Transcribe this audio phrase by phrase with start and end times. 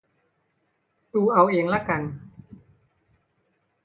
[1.13, 2.01] ดูเอาเองละกัน